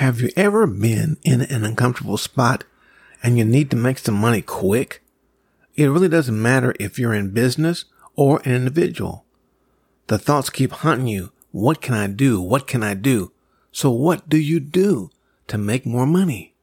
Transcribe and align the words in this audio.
Have 0.00 0.22
you 0.22 0.30
ever 0.34 0.66
been 0.66 1.18
in 1.24 1.42
an 1.42 1.62
uncomfortable 1.62 2.16
spot 2.16 2.64
and 3.22 3.36
you 3.36 3.44
need 3.44 3.70
to 3.70 3.76
make 3.76 3.98
some 3.98 4.14
money 4.14 4.40
quick? 4.40 5.02
It 5.74 5.88
really 5.88 6.08
doesn't 6.08 6.40
matter 6.40 6.74
if 6.80 6.98
you're 6.98 7.12
in 7.12 7.34
business 7.34 7.84
or 8.16 8.40
an 8.46 8.54
individual. 8.54 9.26
The 10.06 10.16
thoughts 10.18 10.48
keep 10.48 10.72
haunting 10.72 11.08
you. 11.08 11.32
What 11.52 11.82
can 11.82 11.92
I 11.92 12.06
do? 12.06 12.40
What 12.40 12.66
can 12.66 12.82
I 12.82 12.94
do? 12.94 13.32
So 13.72 13.90
what 13.90 14.26
do 14.26 14.38
you 14.38 14.58
do 14.58 15.10
to 15.48 15.58
make 15.58 15.84
more 15.84 16.06
money? 16.06 16.54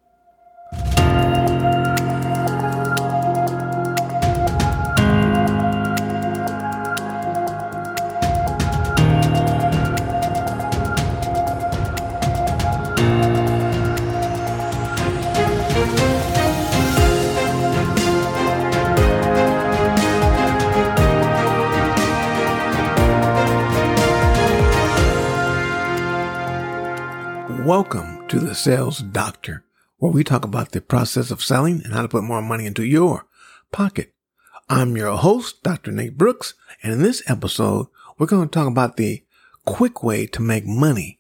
Sales 28.58 29.00
Doctor, 29.00 29.64
where 29.98 30.12
we 30.12 30.24
talk 30.24 30.44
about 30.44 30.72
the 30.72 30.82
process 30.82 31.30
of 31.30 31.44
selling 31.44 31.82
and 31.84 31.94
how 31.94 32.02
to 32.02 32.08
put 32.08 32.24
more 32.24 32.42
money 32.42 32.66
into 32.66 32.84
your 32.84 33.28
pocket. 33.72 34.14
I'm 34.68 34.98
your 34.98 35.16
host, 35.16 35.62
Dr. 35.62 35.92
Nate 35.92 36.18
Brooks, 36.18 36.56
and 36.82 36.92
in 36.92 37.04
this 37.04 37.22
episode, 37.30 37.88
we're 38.18 38.26
going 38.26 38.50
to 38.50 38.52
talk 38.52 38.68
about 38.68 38.98
the 38.98 39.24
quick 39.64 40.02
way 40.04 40.26
to 40.28 40.42
make 40.42 40.66
money. 40.66 41.20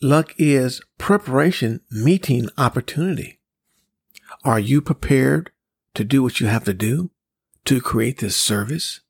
Luck 0.00 0.34
is 0.38 0.80
preparation 0.98 1.80
meeting 1.90 2.48
opportunity. 2.58 3.38
Are 4.44 4.58
you 4.58 4.80
prepared 4.80 5.52
to 5.94 6.02
do 6.02 6.22
what 6.22 6.40
you 6.40 6.48
have 6.48 6.64
to 6.64 6.74
do 6.74 7.12
to 7.66 7.80
create 7.80 8.18
this 8.18 8.36
service? 8.36 9.00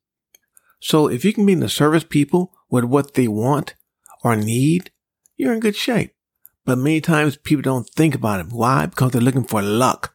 So 0.79 1.07
if 1.07 1.25
you 1.25 1.33
can 1.33 1.45
meet 1.45 1.55
the 1.55 1.69
service 1.69 2.03
people 2.03 2.53
with 2.69 2.83
what 2.83 3.15
they 3.15 3.27
want 3.27 3.73
or 4.23 4.35
need 4.35 4.91
you're 5.35 5.53
in 5.53 5.59
good 5.59 5.75
shape. 5.75 6.13
But 6.65 6.77
many 6.77 7.01
times 7.01 7.37
people 7.37 7.61
don't 7.61 7.89
think 7.89 8.15
about 8.15 8.39
it. 8.39 8.47
Why? 8.51 8.85
Because 8.85 9.11
they're 9.11 9.21
looking 9.21 9.43
for 9.43 9.61
luck 9.61 10.13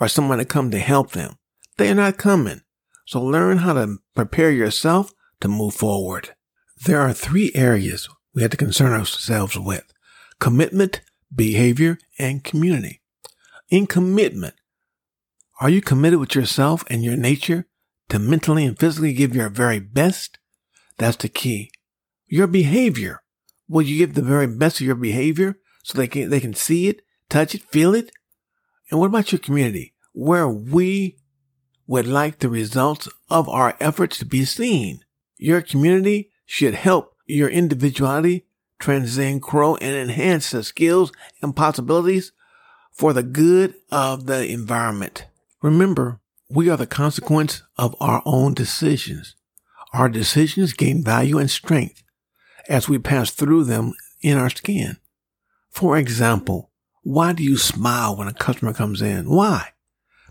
or 0.00 0.08
someone 0.08 0.38
to 0.38 0.44
come 0.44 0.70
to 0.70 0.78
help 0.78 1.12
them. 1.12 1.38
They 1.76 1.90
are 1.90 1.94
not 1.94 2.18
coming. 2.18 2.62
So 3.06 3.22
learn 3.22 3.58
how 3.58 3.72
to 3.72 3.98
prepare 4.14 4.50
yourself 4.50 5.12
to 5.40 5.48
move 5.48 5.74
forward. 5.74 6.34
There 6.84 7.00
are 7.00 7.12
three 7.12 7.52
areas 7.54 8.08
we 8.34 8.42
have 8.42 8.50
to 8.50 8.56
concern 8.56 8.92
ourselves 8.92 9.58
with. 9.58 9.84
Commitment, 10.38 11.00
behavior, 11.34 11.98
and 12.18 12.44
community. 12.44 13.00
In 13.70 13.86
commitment, 13.86 14.54
are 15.60 15.70
you 15.70 15.80
committed 15.80 16.20
with 16.20 16.34
yourself 16.34 16.84
and 16.88 17.02
your 17.02 17.16
nature 17.16 17.66
to 18.10 18.18
mentally 18.18 18.64
and 18.64 18.78
physically 18.78 19.12
give 19.12 19.34
your 19.34 19.48
very 19.48 19.80
best? 19.80 20.38
That's 20.98 21.16
the 21.16 21.28
key. 21.28 21.70
Your 22.26 22.46
behavior. 22.46 23.22
Will 23.68 23.82
you 23.82 23.98
give 23.98 24.14
the 24.14 24.22
very 24.22 24.46
best 24.46 24.80
of 24.80 24.86
your 24.86 24.94
behavior 24.94 25.58
so 25.82 25.96
they 25.96 26.08
can, 26.08 26.30
they 26.30 26.40
can 26.40 26.54
see 26.54 26.88
it, 26.88 27.02
touch 27.28 27.54
it, 27.54 27.62
feel 27.62 27.94
it? 27.94 28.10
And 28.90 28.98
what 28.98 29.06
about 29.06 29.32
your 29.32 29.38
community 29.38 29.94
where 30.12 30.48
we 30.48 31.18
would 31.86 32.06
like 32.06 32.38
the 32.38 32.48
results 32.48 33.08
of 33.28 33.48
our 33.48 33.76
efforts 33.80 34.18
to 34.18 34.24
be 34.24 34.44
seen? 34.44 35.00
Your 35.36 35.60
community 35.60 36.30
should 36.46 36.74
help 36.74 37.14
your 37.26 37.48
individuality 37.48 38.46
transcend, 38.78 39.42
grow, 39.42 39.76
and 39.76 39.94
enhance 39.94 40.50
the 40.50 40.62
skills 40.62 41.12
and 41.42 41.54
possibilities 41.54 42.32
for 42.92 43.12
the 43.12 43.22
good 43.22 43.74
of 43.90 44.26
the 44.26 44.46
environment. 44.46 45.26
Remember, 45.62 46.20
we 46.48 46.70
are 46.70 46.76
the 46.76 46.86
consequence 46.86 47.62
of 47.76 47.94
our 48.00 48.22
own 48.24 48.54
decisions. 48.54 49.34
Our 49.92 50.08
decisions 50.08 50.72
gain 50.72 51.02
value 51.02 51.38
and 51.38 51.50
strength 51.50 52.02
as 52.68 52.88
we 52.88 52.98
pass 52.98 53.30
through 53.30 53.64
them 53.64 53.94
in 54.20 54.36
our 54.36 54.50
skin. 54.50 54.98
For 55.70 55.96
example, 55.96 56.70
why 57.02 57.32
do 57.32 57.42
you 57.42 57.56
smile 57.56 58.16
when 58.16 58.28
a 58.28 58.34
customer 58.34 58.72
comes 58.72 59.00
in? 59.00 59.28
Why? 59.28 59.72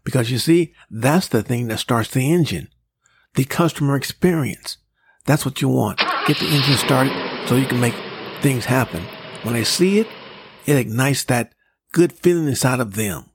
Because 0.04 0.32
you 0.32 0.38
see, 0.38 0.74
that's 0.90 1.28
the 1.28 1.44
thing 1.44 1.68
that 1.68 1.80
starts 1.80 2.12
the 2.12 2.32
engine. 2.32 2.70
The 3.36 3.44
customer 3.44 3.96
experience. 3.96 4.78
That's 5.26 5.46
what 5.46 5.62
you 5.62 5.70
want. 5.70 6.00
Get 6.28 6.40
the 6.40 6.48
engine 6.48 6.78
started 6.78 7.14
so 7.48 7.56
you 7.56 7.66
can 7.66 7.80
make 7.80 7.96
things 8.42 8.66
happen. 8.66 9.04
When 9.44 9.54
they 9.54 9.64
see 9.64 10.00
it, 10.00 10.08
it 10.66 10.78
ignites 10.78 11.24
that 11.26 11.54
good 11.92 12.14
feeling 12.14 12.48
inside 12.48 12.80
of 12.80 12.96
them. 12.96 13.32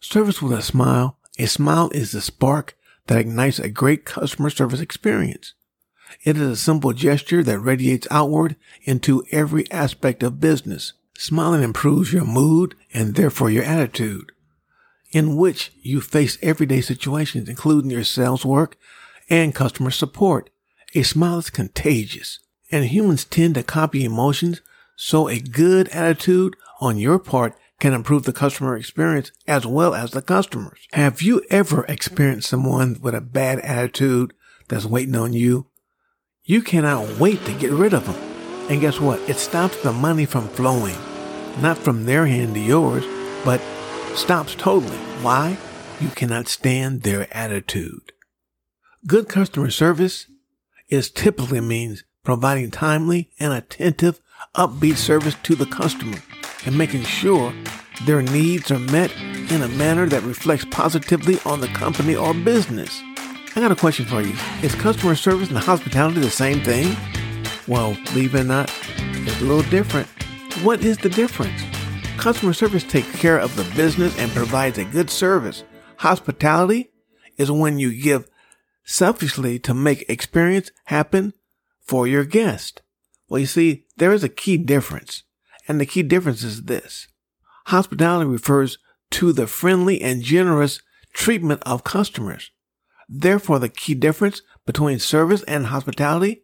Service 0.00 0.42
with 0.42 0.52
a 0.52 0.62
smile. 0.62 1.18
A 1.38 1.46
smile 1.46 1.90
is 1.90 2.12
the 2.12 2.20
spark 2.20 2.76
that 3.06 3.18
ignites 3.18 3.58
a 3.58 3.68
great 3.68 4.04
customer 4.04 4.50
service 4.50 4.80
experience. 4.80 5.54
It 6.22 6.36
is 6.36 6.50
a 6.50 6.56
simple 6.56 6.92
gesture 6.92 7.42
that 7.42 7.58
radiates 7.58 8.08
outward 8.10 8.56
into 8.82 9.24
every 9.30 9.70
aspect 9.70 10.22
of 10.22 10.40
business. 10.40 10.92
Smiling 11.16 11.62
improves 11.62 12.12
your 12.12 12.24
mood 12.24 12.74
and 12.94 13.14
therefore 13.14 13.50
your 13.50 13.64
attitude, 13.64 14.32
in 15.12 15.36
which 15.36 15.72
you 15.82 16.00
face 16.00 16.38
everyday 16.42 16.80
situations, 16.80 17.48
including 17.48 17.90
your 17.90 18.04
sales 18.04 18.44
work 18.44 18.76
and 19.28 19.54
customer 19.54 19.90
support. 19.90 20.50
A 20.94 21.02
smile 21.02 21.38
is 21.38 21.50
contagious, 21.50 22.38
and 22.72 22.86
humans 22.86 23.24
tend 23.24 23.54
to 23.54 23.62
copy 23.62 24.04
emotions, 24.04 24.60
so 24.96 25.28
a 25.28 25.38
good 25.38 25.88
attitude 25.88 26.56
on 26.80 26.98
your 26.98 27.18
part 27.18 27.54
can 27.78 27.94
improve 27.94 28.24
the 28.24 28.32
customer 28.32 28.76
experience 28.76 29.32
as 29.46 29.66
well 29.66 29.94
as 29.94 30.10
the 30.10 30.22
customers. 30.22 30.80
Have 30.92 31.22
you 31.22 31.42
ever 31.50 31.84
experienced 31.86 32.48
someone 32.48 32.98
with 33.00 33.14
a 33.14 33.20
bad 33.20 33.58
attitude 33.60 34.34
that's 34.68 34.84
waiting 34.84 35.16
on 35.16 35.32
you 35.32 35.66
you 36.44 36.62
cannot 36.62 37.18
wait 37.18 37.44
to 37.44 37.52
get 37.52 37.70
rid 37.70 37.94
of 37.94 38.06
them. 38.06 38.16
And 38.70 38.80
guess 38.80 39.00
what? 39.00 39.20
It 39.28 39.36
stops 39.36 39.82
the 39.82 39.92
money 39.92 40.26
from 40.26 40.48
flowing, 40.48 40.96
not 41.60 41.78
from 41.78 42.04
their 42.04 42.26
hand 42.26 42.54
to 42.54 42.60
yours, 42.60 43.04
but 43.44 43.60
stops 44.14 44.54
totally. 44.54 44.96
Why? 45.22 45.56
You 46.00 46.08
cannot 46.08 46.48
stand 46.48 47.02
their 47.02 47.26
attitude. 47.36 48.12
Good 49.06 49.28
customer 49.28 49.70
service 49.70 50.26
is 50.88 51.10
typically 51.10 51.60
means 51.60 52.04
providing 52.24 52.70
timely 52.70 53.30
and 53.38 53.52
attentive, 53.52 54.20
upbeat 54.54 54.96
service 54.96 55.36
to 55.42 55.54
the 55.54 55.66
customer. 55.66 56.18
and 56.66 56.76
making 56.76 57.02
sure 57.02 57.52
their 58.04 58.22
needs 58.22 58.70
are 58.70 58.78
met 58.78 59.12
in 59.50 59.62
a 59.62 59.68
manner 59.68 60.06
that 60.06 60.22
reflects 60.22 60.64
positively 60.70 61.38
on 61.44 61.60
the 61.60 61.68
company 61.68 62.14
or 62.14 62.34
business. 62.34 63.02
I 63.56 63.60
got 63.60 63.72
a 63.72 63.76
question 63.76 64.06
for 64.06 64.22
you. 64.22 64.32
Is 64.62 64.76
customer 64.76 65.16
service 65.16 65.48
and 65.48 65.58
hospitality 65.58 66.20
the 66.20 66.30
same 66.30 66.62
thing? 66.62 66.96
Well, 67.66 67.96
believe 68.06 68.36
it 68.36 68.42
or 68.42 68.44
not, 68.44 68.72
it's 68.96 69.40
a 69.40 69.44
little 69.44 69.68
different. 69.70 70.06
What 70.62 70.84
is 70.84 70.98
the 70.98 71.08
difference? 71.08 71.60
Customer 72.16 72.52
service 72.52 72.84
takes 72.84 73.10
care 73.18 73.38
of 73.38 73.56
the 73.56 73.64
business 73.74 74.16
and 74.20 74.30
provides 74.30 74.78
a 74.78 74.84
good 74.84 75.10
service. 75.10 75.64
Hospitality 75.96 76.92
is 77.38 77.50
when 77.50 77.80
you 77.80 77.92
give 78.00 78.30
selfishly 78.84 79.58
to 79.58 79.74
make 79.74 80.08
experience 80.08 80.70
happen 80.84 81.32
for 81.80 82.06
your 82.06 82.24
guest. 82.24 82.82
Well, 83.28 83.40
you 83.40 83.46
see, 83.46 83.84
there 83.96 84.12
is 84.12 84.22
a 84.22 84.28
key 84.28 84.58
difference. 84.58 85.24
And 85.66 85.80
the 85.80 85.86
key 85.86 86.04
difference 86.04 86.44
is 86.44 86.64
this. 86.64 87.08
Hospitality 87.66 88.30
refers 88.30 88.78
to 89.10 89.32
the 89.32 89.48
friendly 89.48 90.00
and 90.00 90.22
generous 90.22 90.80
treatment 91.12 91.62
of 91.66 91.82
customers. 91.82 92.52
Therefore, 93.12 93.58
the 93.58 93.68
key 93.68 93.94
difference 93.94 94.42
between 94.64 95.00
service 95.00 95.42
and 95.42 95.66
hospitality 95.66 96.42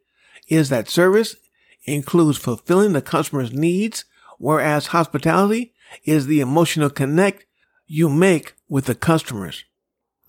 is 0.49 0.69
that 0.69 0.89
service 0.89 1.37
includes 1.85 2.39
fulfilling 2.39 2.93
the 2.93 3.01
customer's 3.01 3.53
needs, 3.53 4.05
whereas 4.39 4.89
hospitality 4.89 5.73
is 6.05 6.27
the 6.27 6.41
emotional 6.41 6.91
connect 6.91 7.47
you 7.87 8.09
make 8.09 8.55
with 8.69 8.87
the 8.87 8.97
customers. 8.97 9.65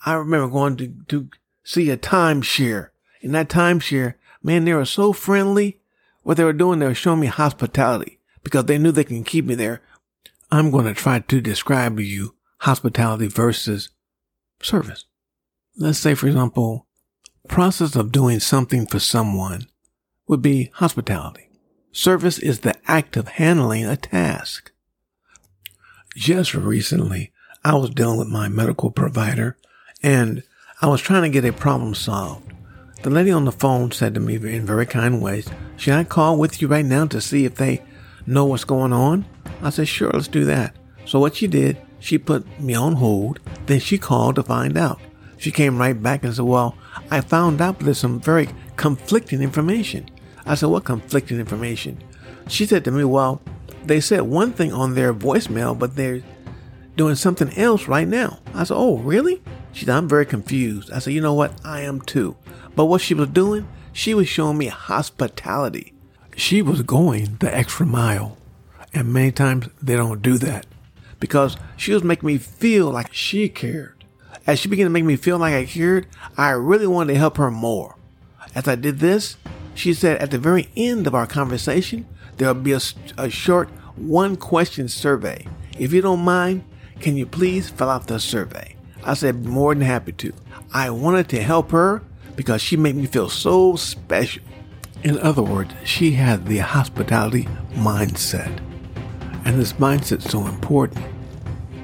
I 0.06 0.14
remember 0.14 0.48
going 0.48 0.78
to, 0.78 0.94
to 1.08 1.30
see 1.64 1.90
a 1.90 1.98
timeshare. 1.98 2.90
In 3.22 3.32
that 3.32 3.50
timeshare, 3.50 4.14
man, 4.44 4.66
they 4.66 4.74
were 4.74 4.86
so 4.86 5.14
friendly. 5.14 5.80
What 6.22 6.38
they 6.38 6.44
were 6.44 6.54
doing, 6.54 6.78
they 6.78 6.86
were 6.86 6.94
showing 6.94 7.22
me 7.22 7.28
hospitality 7.28 8.20
because 8.44 8.66
they 8.66 8.78
knew 8.78 8.92
they 8.92 9.04
can 9.04 9.24
keep 9.24 9.46
me 9.46 9.56
there. 9.56 9.82
I'm 10.52 10.70
going 10.70 10.86
to 10.86 10.94
try 10.94 11.18
to 11.20 11.42
describe 11.42 11.98
to 11.98 12.04
you 12.04 12.36
hospitality 12.60 13.28
versus 13.28 13.90
service. 14.62 15.06
Let's 15.80 16.00
say, 16.00 16.16
for 16.16 16.26
example, 16.26 16.88
process 17.48 17.96
of 17.96 18.12
doing 18.12 18.40
something 18.40 18.88
for 18.88 18.98
someone 19.00 19.68
would 20.28 20.42
be 20.42 20.72
hospitality. 20.74 21.52
Service 21.92 22.40
is 22.40 22.62
the 22.62 22.74
act 22.90 23.16
of 23.16 23.28
handling 23.28 23.86
a 23.86 23.96
task. 23.96 24.72
Just 26.16 26.56
recently, 26.56 27.32
I 27.64 27.76
was 27.76 27.92
dealing 27.92 28.18
with 28.18 28.28
my 28.28 28.48
medical 28.48 28.90
provider 28.90 29.56
and 30.02 30.42
I 30.82 30.88
was 30.88 31.00
trying 31.00 31.22
to 31.22 31.30
get 31.30 31.46
a 31.48 31.54
problem 31.54 31.94
solved. 31.94 32.52
The 33.04 33.12
lady 33.12 33.30
on 33.30 33.46
the 33.46 33.52
phone 33.52 33.92
said 33.92 34.16
to 34.16 34.20
me 34.20 34.36
in 34.36 34.66
very 34.66 34.88
kind 34.88 35.22
ways, 35.22 35.48
Should 35.76 35.94
I 35.94 36.04
call 36.06 36.40
with 36.40 36.60
you 36.60 36.68
right 36.68 36.86
now 36.86 37.06
to 37.06 37.22
see 37.22 37.46
if 37.46 37.54
they 37.54 37.84
know 38.26 38.46
what's 38.46 38.64
going 38.64 38.94
on? 38.94 39.26
I 39.62 39.70
said, 39.70 39.88
Sure, 39.88 40.10
let's 40.12 40.28
do 40.28 40.44
that. 40.46 40.76
So 41.06 41.20
what 41.20 41.36
she 41.36 41.46
did, 41.46 41.78
she 42.00 42.18
put 42.18 42.60
me 42.60 42.74
on 42.74 42.94
hold, 42.94 43.40
then 43.68 43.80
she 43.80 44.00
called 44.00 44.38
to 44.38 44.44
find 44.44 44.76
out. 44.76 45.00
She 45.38 45.52
came 45.52 45.78
right 45.78 46.02
back 46.02 46.24
and 46.24 46.34
said, 46.34 46.46
Well, 46.46 46.76
I 47.12 47.22
found 47.22 47.62
out 47.62 47.80
there's 47.80 48.00
some 48.00 48.20
very 48.20 48.50
conflicting 48.76 49.42
information. 49.42 50.10
I 50.46 50.56
said, 50.56 50.70
What 50.70 50.86
conflicting 50.86 51.40
information? 51.40 52.04
She 52.48 52.66
said 52.66 52.84
to 52.86 52.92
me, 52.92 53.04
Well, 53.04 53.42
they 53.84 54.00
said 54.00 54.22
one 54.22 54.54
thing 54.54 54.74
on 54.74 54.96
their 54.96 55.14
voicemail, 55.14 55.78
but 55.78 55.96
they're 55.96 56.22
doing 56.96 57.16
something 57.16 57.56
else 57.58 57.88
right 57.88 58.08
now. 58.08 58.40
I 58.54 58.64
said, 58.64 58.76
Oh, 58.76 58.98
really? 58.98 59.42
She 59.72 59.86
said, 59.86 59.96
I'm 59.96 60.10
very 60.10 60.26
confused. 60.26 60.92
I 60.92 61.00
said, 61.00 61.14
You 61.14 61.22
know 61.22 61.34
what? 61.34 61.54
I 61.64 61.82
am 61.82 62.02
too. 62.02 62.36
But 62.76 62.86
what 62.86 63.02
she 63.02 63.14
was 63.14 63.30
doing, 63.30 63.68
she 63.94 64.14
was 64.14 64.28
showing 64.28 64.58
me 64.58 64.68
hospitality. 64.68 65.94
She 66.36 66.62
was 66.62 66.82
going 66.84 67.38
the 67.40 67.56
extra 67.56 67.86
mile. 67.86 68.38
And 68.94 69.14
many 69.14 69.32
times 69.32 69.70
they 69.82 69.96
don't 69.96 70.22
do 70.22 70.38
that 70.40 70.66
because 71.20 71.58
she 71.76 71.94
was 71.94 72.04
making 72.04 72.28
me 72.28 72.38
feel 72.38 72.90
like 72.90 73.14
she 73.14 73.50
cared. 73.50 73.97
As 74.48 74.60
she 74.60 74.70
began 74.70 74.86
to 74.86 74.90
make 74.90 75.04
me 75.04 75.18
feel 75.18 75.38
like 75.38 75.54
I 75.54 75.66
cared, 75.66 76.08
I 76.38 76.52
really 76.52 76.88
wanted 76.88 77.14
to 77.14 77.20
help 77.20 77.36
her 77.36 77.52
more. 77.52 77.98
As 78.56 78.66
I 78.68 78.76
did 78.76 79.00
this, 79.00 79.36
she 79.76 79.94
said 79.94 80.18
at 80.20 80.32
the 80.32 80.40
very 80.40 80.70
end 80.78 81.06
of 81.06 81.14
our 81.14 81.28
conversation, 81.28 82.08
there'll 82.38 82.54
be 82.54 82.72
a, 82.72 82.80
a 83.18 83.30
short 83.30 83.70
one 83.98 84.38
question 84.38 84.88
survey. 84.88 85.46
If 85.78 85.92
you 85.92 86.02
don't 86.02 86.22
mind, 86.22 86.64
can 87.02 87.18
you 87.18 87.26
please 87.26 87.70
fill 87.70 87.90
out 87.90 88.08
the 88.08 88.20
survey? 88.20 88.76
I 89.04 89.16
said, 89.16 89.46
more 89.46 89.76
than 89.76 89.84
happy 89.84 90.14
to. 90.14 90.34
I 90.74 90.90
wanted 90.92 91.30
to 91.30 91.44
help 91.44 91.72
her 91.72 92.02
because 92.36 92.62
she 92.62 92.78
made 92.78 92.96
me 92.96 93.06
feel 93.06 93.30
so 93.30 93.76
special. 93.76 94.44
In 95.04 95.20
other 95.20 95.44
words, 95.44 95.74
she 95.84 96.12
had 96.12 96.46
the 96.46 96.60
hospitality 96.60 97.44
mindset. 97.74 98.60
And 99.46 99.60
this 99.60 99.74
mindset 99.74 100.26
is 100.26 100.32
so 100.32 100.48
important. 100.48 101.06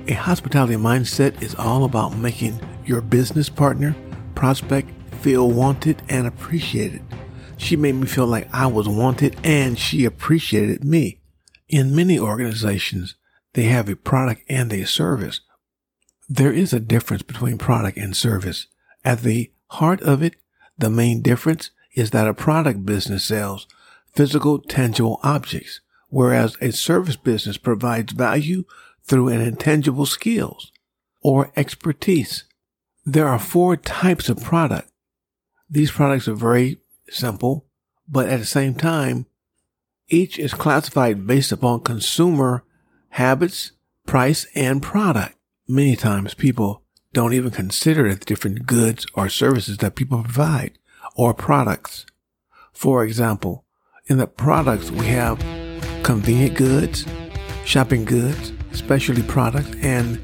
A 0.06 0.14
hospitality 0.16 0.76
mindset 0.76 1.42
is 1.42 1.56
all 1.56 1.86
about 1.86 2.18
making 2.18 2.60
your 2.86 3.00
business 3.00 3.48
partner, 3.48 3.96
prospect, 4.36 4.90
feel 5.22 5.50
wanted 5.50 6.02
and 6.10 6.28
appreciated. 6.28 7.02
She 7.56 7.78
made 7.78 7.96
me 7.96 8.06
feel 8.06 8.28
like 8.28 8.54
I 8.54 8.68
was 8.68 8.86
wanted 8.86 9.38
and 9.46 9.80
she 9.80 10.04
appreciated 10.04 10.84
me. 10.84 11.22
In 11.70 11.96
many 11.96 12.20
organizations, 12.20 13.16
they 13.54 13.64
have 13.64 13.88
a 13.88 13.96
product 13.96 14.42
and 14.50 14.74
a 14.74 14.86
service. 14.86 15.40
There 16.28 16.52
is 16.52 16.74
a 16.74 16.82
difference 16.82 17.24
between 17.24 17.58
product 17.58 17.98
and 17.98 18.14
service. 18.14 18.68
At 19.06 19.22
the 19.22 19.54
heart 19.68 20.02
of 20.02 20.22
it, 20.22 20.36
the 20.78 20.90
main 20.90 21.22
difference 21.22 21.72
is 21.96 22.12
that 22.12 22.28
a 22.28 22.34
product 22.34 22.86
business 22.86 23.24
sells 23.24 23.68
physical, 24.14 24.60
tangible 24.60 25.22
objects 25.24 25.80
whereas 26.14 26.56
a 26.62 26.72
service 26.72 27.16
business 27.16 27.58
provides 27.58 28.14
value 28.14 28.64
through 29.06 29.30
an 29.30 29.42
intangible 29.42 30.06
skills 30.06 30.72
or 31.22 31.52
expertise. 31.56 32.46
There 33.06 33.28
are 33.28 33.40
four 33.40 33.76
types 33.78 34.30
of 34.30 34.42
product. 34.42 34.90
These 35.70 35.92
products 35.92 36.28
are 36.28 36.36
very 36.36 36.80
simple, 37.10 37.66
but 38.08 38.30
at 38.30 38.40
the 38.40 38.46
same 38.46 38.76
time, 38.76 39.26
each 40.10 40.38
is 40.38 40.54
classified 40.54 41.26
based 41.26 41.52
upon 41.52 41.82
consumer 41.82 42.64
habits, 43.10 43.72
price, 44.06 44.46
and 44.56 44.82
product. 44.82 45.36
Many 45.68 45.96
times 45.96 46.34
people 46.34 46.84
don't 47.14 47.34
even 47.34 47.52
consider 47.52 48.14
the 48.14 48.26
different 48.26 48.66
goods 48.66 49.06
or 49.14 49.30
services 49.30 49.78
that 49.78 49.96
people 49.96 50.24
provide 50.24 50.78
or 51.16 51.34
products. 51.34 52.06
For 52.72 53.04
example, 53.04 53.66
in 54.08 54.18
the 54.18 54.28
products 54.28 54.92
we 54.92 55.06
have 55.08 55.40
convenient 56.04 56.58
goods, 56.58 57.06
shopping 57.66 58.04
goods, 58.04 58.52
specialty 58.74 59.24
products, 59.24 59.76
and 59.82 60.22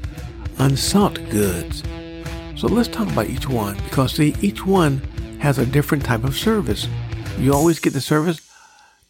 unsought 0.58 1.14
goods. 1.30 1.82
So 2.56 2.66
let's 2.68 2.88
talk 2.88 3.10
about 3.10 3.28
each 3.28 3.48
one 3.48 3.76
because 3.84 4.14
see, 4.14 4.34
each 4.42 4.66
one 4.66 4.98
has 5.40 5.58
a 5.58 5.66
different 5.66 6.04
type 6.04 6.24
of 6.24 6.36
service. 6.36 6.86
You 7.38 7.54
always 7.54 7.78
get 7.78 7.94
the 7.94 8.00
service 8.00 8.46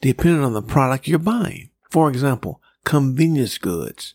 depending 0.01 0.45
on 0.45 0.53
the 0.53 0.63
product 0.63 1.09
you're 1.09 1.19
buying. 1.19 1.71
For 1.91 2.09
example, 2.09 2.63
convenience 2.85 3.59
goods. 3.59 4.15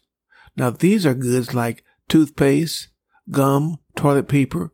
Now 0.56 0.70
these 0.70 1.06
are 1.06 1.14
goods 1.14 1.54
like 1.54 1.84
toothpaste, 2.08 2.88
gum, 3.30 3.80
toilet 3.96 4.28
paper, 4.28 4.72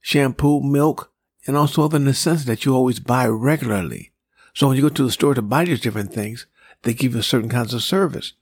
shampoo, 0.00 0.60
milk, 0.60 1.12
and 1.46 1.56
also 1.56 1.84
other 1.84 1.98
necessities 1.98 2.46
that 2.46 2.64
you 2.64 2.74
always 2.74 3.00
buy 3.00 3.26
regularly. 3.26 4.12
So 4.54 4.68
when 4.68 4.76
you 4.76 4.82
go 4.82 4.88
to 4.90 5.04
the 5.04 5.10
store 5.10 5.34
to 5.34 5.42
buy 5.42 5.64
these 5.64 5.80
different 5.80 6.12
things, 6.12 6.46
they 6.82 6.92
give 6.94 7.14
you 7.14 7.22
certain 7.22 7.48
kinds 7.48 7.72
of 7.72 7.82
service. 7.82 8.34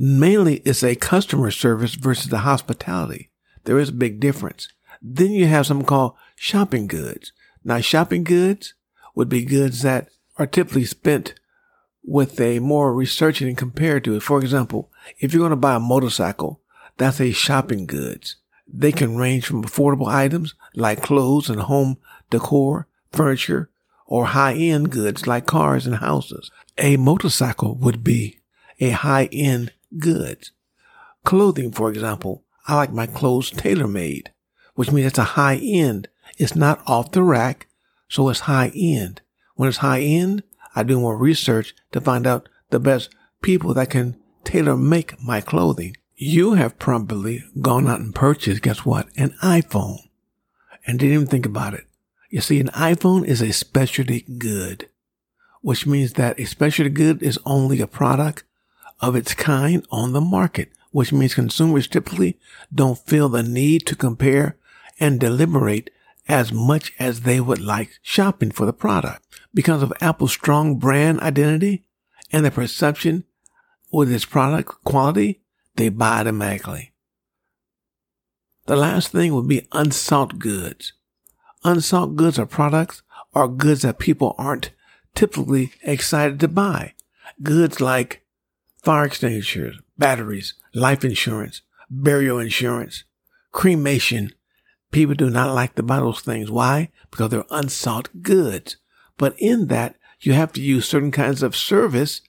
Mainly 0.00 0.62
it's 0.64 0.84
a 0.84 0.94
customer 0.94 1.50
service 1.50 1.96
versus 1.96 2.30
the 2.30 2.38
hospitality. 2.38 3.30
There 3.64 3.80
is 3.80 3.88
a 3.88 3.92
big 3.92 4.20
difference. 4.20 4.68
Then 5.02 5.32
you 5.32 5.46
have 5.46 5.66
something 5.66 5.86
called 5.86 6.14
shopping 6.36 6.86
goods. 6.86 7.32
Now 7.64 7.80
shopping 7.80 8.22
goods 8.22 8.74
would 9.16 9.28
be 9.28 9.44
goods 9.44 9.82
that 9.82 10.10
are 10.38 10.46
typically 10.46 10.84
spent 10.84 11.34
with 12.04 12.40
a 12.40 12.60
more 12.60 12.94
researching 12.94 13.48
and 13.48 13.58
compared 13.58 14.04
to 14.04 14.14
it. 14.14 14.22
For 14.22 14.38
example, 14.38 14.88
if 15.18 15.32
you're 15.32 15.40
going 15.40 15.50
to 15.50 15.56
buy 15.56 15.74
a 15.74 15.80
motorcycle, 15.80 16.60
that's 16.96 17.20
a 17.20 17.32
shopping 17.32 17.84
goods. 17.84 18.36
They 18.72 18.92
can 18.92 19.16
range 19.16 19.46
from 19.46 19.64
affordable 19.64 20.06
items 20.06 20.54
like 20.76 21.02
clothes 21.02 21.50
and 21.50 21.62
home 21.62 21.96
decor, 22.30 22.86
furniture, 23.10 23.68
or 24.06 24.26
high 24.26 24.54
end 24.54 24.92
goods 24.92 25.26
like 25.26 25.46
cars 25.46 25.88
and 25.88 25.96
houses. 25.96 26.52
A 26.78 26.96
motorcycle 26.96 27.74
would 27.74 28.04
be 28.04 28.38
a 28.78 28.90
high 28.90 29.28
end 29.32 29.72
goods. 29.96 30.52
Clothing, 31.24 31.72
for 31.72 31.88
example, 31.90 32.44
I 32.66 32.76
like 32.76 32.92
my 32.92 33.06
clothes 33.06 33.50
tailor 33.50 33.88
made, 33.88 34.32
which 34.74 34.92
means 34.92 35.08
it's 35.08 35.18
a 35.18 35.24
high 35.24 35.56
end. 35.56 36.08
It's 36.36 36.54
not 36.54 36.82
off 36.86 37.12
the 37.12 37.22
rack, 37.22 37.66
so 38.08 38.28
it's 38.28 38.40
high 38.40 38.70
end. 38.74 39.22
When 39.54 39.68
it's 39.68 39.78
high 39.78 40.00
end, 40.00 40.42
I 40.74 40.82
do 40.82 41.00
more 41.00 41.16
research 41.16 41.74
to 41.92 42.00
find 42.00 42.26
out 42.26 42.48
the 42.70 42.78
best 42.78 43.10
people 43.42 43.74
that 43.74 43.90
can 43.90 44.16
tailor 44.44 44.76
make 44.76 45.22
my 45.22 45.40
clothing. 45.40 45.96
You 46.14 46.54
have 46.54 46.78
probably 46.78 47.44
gone 47.60 47.88
out 47.88 48.00
and 48.00 48.14
purchased, 48.14 48.62
guess 48.62 48.84
what? 48.84 49.08
An 49.16 49.34
iPhone 49.42 49.98
and 50.86 50.98
didn't 50.98 51.14
even 51.14 51.26
think 51.26 51.46
about 51.46 51.74
it. 51.74 51.84
You 52.30 52.40
see, 52.40 52.60
an 52.60 52.68
iPhone 52.68 53.24
is 53.24 53.40
a 53.40 53.52
specialty 53.52 54.22
good, 54.22 54.88
which 55.60 55.86
means 55.86 56.14
that 56.14 56.38
a 56.38 56.44
specialty 56.44 56.90
good 56.90 57.22
is 57.22 57.38
only 57.44 57.80
a 57.80 57.86
product 57.86 58.44
of 59.00 59.16
its 59.16 59.34
kind 59.34 59.86
on 59.90 60.12
the 60.12 60.20
market, 60.20 60.70
which 60.90 61.12
means 61.12 61.34
consumers 61.34 61.86
typically 61.86 62.38
don't 62.74 62.98
feel 62.98 63.28
the 63.28 63.42
need 63.42 63.86
to 63.86 63.96
compare 63.96 64.56
and 64.98 65.20
deliberate 65.20 65.90
as 66.28 66.52
much 66.52 66.92
as 66.98 67.20
they 67.20 67.40
would 67.40 67.60
like 67.60 67.98
shopping 68.02 68.50
for 68.50 68.66
the 68.66 68.72
product. 68.72 69.24
Because 69.54 69.82
of 69.82 69.92
Apple's 70.00 70.32
strong 70.32 70.76
brand 70.76 71.20
identity 71.20 71.84
and 72.32 72.44
the 72.44 72.50
perception 72.50 73.24
with 73.90 74.12
its 74.12 74.26
product 74.26 74.84
quality, 74.84 75.40
they 75.76 75.88
buy 75.88 76.20
automatically. 76.20 76.92
The 78.66 78.76
last 78.76 79.12
thing 79.12 79.32
would 79.34 79.48
be 79.48 79.66
unsought 79.72 80.38
goods. 80.38 80.92
Unsought 81.64 82.16
goods 82.16 82.38
are 82.38 82.46
products 82.46 83.02
or 83.32 83.48
goods 83.48 83.82
that 83.82 83.98
people 83.98 84.34
aren't 84.36 84.70
typically 85.14 85.72
excited 85.82 86.38
to 86.40 86.48
buy. 86.48 86.94
Goods 87.42 87.80
like 87.80 88.24
fire 88.82 89.04
extinguishers, 89.04 89.78
batteries, 89.96 90.54
life 90.74 91.04
insurance, 91.04 91.62
burial 91.90 92.38
insurance, 92.38 93.04
cremation. 93.52 94.32
People 94.90 95.14
do 95.14 95.28
not 95.28 95.54
like 95.54 95.74
to 95.74 95.82
buy 95.82 95.98
those 95.98 96.20
things. 96.20 96.50
Why? 96.50 96.90
Because 97.10 97.30
they're 97.30 97.44
unsought 97.50 98.22
goods. 98.22 98.76
But 99.16 99.34
in 99.38 99.66
that, 99.66 99.96
you 100.20 100.32
have 100.32 100.52
to 100.54 100.60
use 100.60 100.88
certain 100.88 101.10
kinds 101.10 101.42
of 101.42 101.56
service 101.56 102.22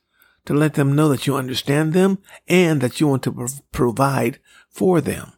to 0.46 0.54
let 0.54 0.74
them 0.74 0.96
know 0.96 1.10
that 1.10 1.28
you 1.28 1.36
understand 1.36 1.94
them 1.94 2.20
and 2.48 2.82
that 2.82 3.00
you 3.00 3.08
want 3.08 3.24
to 3.24 3.48
provide 3.72 4.40
for 4.70 5.02
them. 5.02 5.34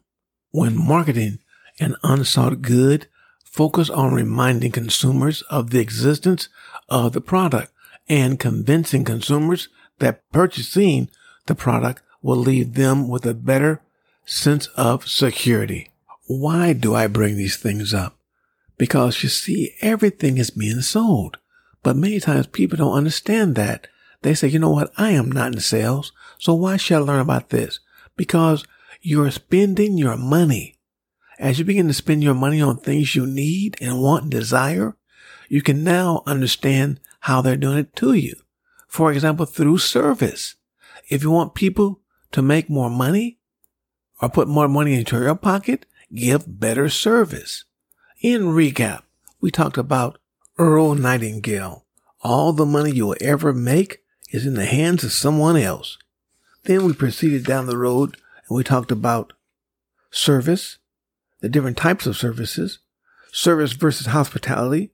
When 0.50 0.76
marketing 0.76 1.38
an 1.80 1.96
unsought 2.02 2.62
good, 2.62 3.06
focus 3.44 3.90
on 3.90 4.14
reminding 4.14 4.72
consumers 4.72 5.42
of 5.42 5.70
the 5.70 5.80
existence 5.80 6.48
of 6.88 7.12
the 7.12 7.20
product 7.20 7.72
and 8.08 8.38
convincing 8.40 9.04
consumers 9.04 9.68
that 10.02 10.30
purchasing 10.32 11.08
the 11.46 11.54
product 11.54 12.02
will 12.20 12.36
leave 12.36 12.74
them 12.74 13.08
with 13.08 13.24
a 13.24 13.34
better 13.34 13.80
sense 14.24 14.66
of 14.76 15.08
security. 15.08 15.88
Why 16.26 16.72
do 16.72 16.94
I 16.94 17.06
bring 17.06 17.36
these 17.36 17.56
things 17.56 17.94
up? 17.94 18.16
Because 18.78 19.22
you 19.22 19.28
see, 19.28 19.74
everything 19.80 20.38
is 20.38 20.50
being 20.50 20.80
sold. 20.80 21.38
But 21.82 21.96
many 21.96 22.20
times 22.20 22.46
people 22.46 22.78
don't 22.78 22.96
understand 22.96 23.54
that. 23.56 23.88
They 24.22 24.34
say, 24.34 24.48
you 24.48 24.58
know 24.58 24.70
what? 24.70 24.92
I 24.96 25.10
am 25.10 25.32
not 25.32 25.52
in 25.54 25.60
sales. 25.60 26.12
So 26.38 26.54
why 26.54 26.76
should 26.76 26.96
I 26.96 27.00
learn 27.00 27.20
about 27.20 27.50
this? 27.50 27.80
Because 28.16 28.64
you're 29.00 29.30
spending 29.30 29.98
your 29.98 30.16
money. 30.16 30.78
As 31.38 31.58
you 31.58 31.64
begin 31.64 31.88
to 31.88 31.94
spend 31.94 32.22
your 32.22 32.34
money 32.34 32.60
on 32.60 32.76
things 32.76 33.16
you 33.16 33.26
need 33.26 33.76
and 33.80 34.00
want 34.00 34.22
and 34.22 34.30
desire, 34.30 34.96
you 35.48 35.60
can 35.60 35.82
now 35.82 36.22
understand 36.24 37.00
how 37.20 37.42
they're 37.42 37.56
doing 37.56 37.78
it 37.78 37.96
to 37.96 38.14
you. 38.14 38.34
For 38.92 39.10
example, 39.10 39.46
through 39.46 39.78
service. 39.78 40.56
If 41.08 41.22
you 41.22 41.30
want 41.30 41.54
people 41.54 42.02
to 42.32 42.42
make 42.42 42.68
more 42.68 42.90
money 42.90 43.38
or 44.20 44.28
put 44.28 44.48
more 44.48 44.68
money 44.68 44.92
into 44.92 45.18
your 45.18 45.34
pocket, 45.34 45.86
give 46.14 46.60
better 46.60 46.90
service. 46.90 47.64
In 48.20 48.42
recap, 48.42 49.00
we 49.40 49.50
talked 49.50 49.78
about 49.78 50.18
Earl 50.58 50.94
Nightingale. 50.94 51.86
All 52.20 52.52
the 52.52 52.66
money 52.66 52.90
you 52.90 53.06
will 53.06 53.16
ever 53.22 53.54
make 53.54 54.02
is 54.28 54.44
in 54.44 54.56
the 54.56 54.66
hands 54.66 55.04
of 55.04 55.12
someone 55.12 55.56
else. 55.56 55.96
Then 56.64 56.84
we 56.84 56.92
proceeded 56.92 57.46
down 57.46 57.64
the 57.64 57.78
road 57.78 58.18
and 58.46 58.54
we 58.54 58.62
talked 58.62 58.92
about 58.92 59.32
service, 60.10 60.76
the 61.40 61.48
different 61.48 61.78
types 61.78 62.06
of 62.06 62.18
services, 62.18 62.80
service 63.32 63.72
versus 63.72 64.08
hospitality, 64.08 64.90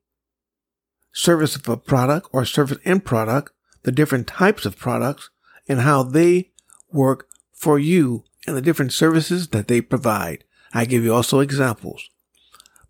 service 1.13 1.57
of 1.57 1.69
a 1.69 1.77
product 1.77 2.29
or 2.33 2.45
service 2.45 2.79
and 2.85 3.05
product, 3.05 3.51
the 3.89 3.93
different 3.93 4.27
types 4.27 4.67
of 4.67 4.77
products 4.77 5.31
and 5.67 5.81
how 5.81 6.03
they 6.03 6.51
work 6.93 7.27
for 7.55 7.79
you 7.79 8.23
and 8.47 8.55
the 8.55 8.61
different 8.61 8.93
services 8.93 9.49
that 9.49 9.67
they 9.67 9.81
provide. 9.81 10.45
I 10.75 10.85
give 10.85 11.05
you 11.05 11.15
also 11.15 11.41
examples 11.41 12.11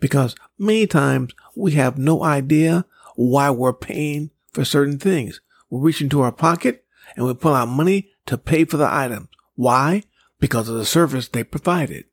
because 0.00 0.35
many 0.59 0.88
times 0.88 1.35
we 1.55 1.71
have 1.75 1.99
no 1.99 2.25
idea 2.25 2.85
why 3.14 3.49
we're 3.49 3.73
paying 3.73 4.33
for 4.52 4.64
certain 4.64 4.99
things. 4.99 5.40
We 5.71 5.78
reach 5.78 6.00
into 6.00 6.21
our 6.21 6.33
pocket 6.33 6.85
and 7.14 7.25
we 7.25 7.33
pull 7.35 7.55
out 7.55 7.69
money 7.69 8.11
to 8.26 8.37
pay 8.37 8.64
for 8.64 8.76
the 8.76 8.93
items. 8.93 9.28
Why? 9.55 10.02
Because 10.40 10.69
of 10.69 10.75
the 10.75 10.85
service 10.85 11.28
they 11.28 11.45
provided. 11.45 12.07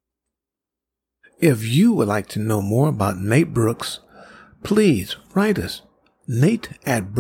If 1.40 1.66
you 1.66 1.92
would 1.94 2.08
like 2.08 2.28
to 2.28 2.40
know 2.40 2.62
more 2.62 2.90
about 2.90 3.18
Nate 3.18 3.52
Brooks, 3.52 4.02
please 4.62 5.16
write 5.34 5.58
us, 5.58 5.82
nate 6.28 6.70
at 6.86 7.16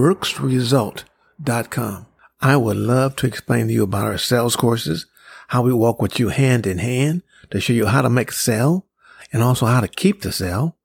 brooksresult.com. 1.41 2.07
I 2.41 2.57
would 2.57 2.77
love 2.77 3.15
to 3.17 3.27
explain 3.27 3.67
to 3.67 3.73
you 3.73 3.83
about 3.83 4.05
our 4.05 4.17
sales 4.17 4.55
courses, 4.55 5.05
how 5.49 5.61
we 5.61 5.73
walk 5.73 6.01
with 6.01 6.19
you 6.19 6.29
hand 6.29 6.67
in 6.67 6.79
hand 6.79 7.23
to 7.51 7.59
show 7.59 7.73
you 7.73 7.87
how 7.87 8.01
to 8.01 8.09
make 8.09 8.31
a 8.31 8.33
sale, 8.33 8.85
and 9.31 9.41
also 9.41 9.65
how 9.65 9.81
to 9.81 9.87
keep 9.87 10.21
the 10.21 10.31
sale, 10.31 10.75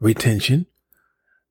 retention, 0.00 0.66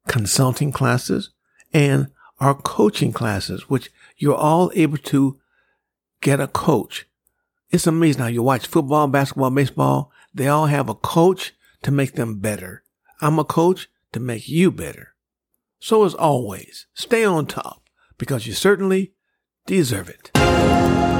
consulting 0.08 0.72
classes, 0.72 1.32
and 1.74 2.08
our 2.40 2.56
coaching 2.56 3.14
classes, 3.14 3.70
which 3.70 3.92
you're 4.18 4.36
all 4.36 4.72
able 4.74 4.98
to 4.98 5.40
get 6.22 6.40
a 6.40 6.48
coach. 6.48 7.08
It's 7.70 7.88
amazing 7.88 8.22
how 8.22 8.28
you 8.28 8.44
watch 8.44 8.68
football, 8.68 9.08
basketball, 9.08 9.52
baseball. 9.52 10.12
They 10.34 10.48
all 10.48 10.66
have 10.66 10.90
a 10.90 10.96
coach 10.96 11.54
to 11.84 11.92
make 11.92 12.14
them 12.14 12.40
better. 12.40 12.84
I'm 13.22 13.40
a 13.40 13.44
coach 13.44 13.90
to 14.14 14.20
make 14.20 14.48
you 14.48 14.72
better. 14.72 15.16
So 15.80 16.04
as 16.04 16.14
always, 16.14 16.88
stay 16.94 17.24
on 17.24 17.46
top 17.46 17.81
because 18.22 18.46
you 18.46 18.54
certainly 18.54 19.14
deserve 19.66 20.08
it. 20.08 21.11